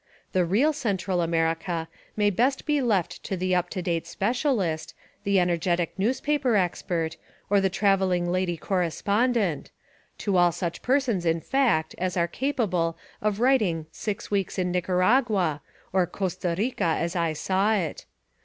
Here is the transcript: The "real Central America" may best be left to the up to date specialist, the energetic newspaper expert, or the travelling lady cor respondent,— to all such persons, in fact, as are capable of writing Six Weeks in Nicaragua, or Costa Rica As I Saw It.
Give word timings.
The 0.31 0.45
"real 0.45 0.73
Central 0.73 1.21
America" 1.21 1.87
may 2.17 2.31
best 2.31 2.65
be 2.65 2.81
left 2.81 3.21
to 3.21 3.37
the 3.37 3.53
up 3.53 3.69
to 3.69 3.83
date 3.83 4.07
specialist, 4.07 4.95
the 5.23 5.39
energetic 5.39 5.93
newspaper 5.99 6.55
expert, 6.55 7.17
or 7.51 7.61
the 7.61 7.69
travelling 7.69 8.31
lady 8.31 8.57
cor 8.57 8.79
respondent,— 8.79 9.69
to 10.17 10.37
all 10.37 10.51
such 10.51 10.81
persons, 10.81 11.23
in 11.23 11.39
fact, 11.39 11.93
as 11.99 12.17
are 12.17 12.27
capable 12.27 12.97
of 13.21 13.39
writing 13.39 13.85
Six 13.91 14.31
Weeks 14.31 14.57
in 14.57 14.71
Nicaragua, 14.71 15.61
or 15.93 16.07
Costa 16.07 16.55
Rica 16.57 16.95
As 16.97 17.15
I 17.15 17.33
Saw 17.33 17.75
It. 17.75 18.05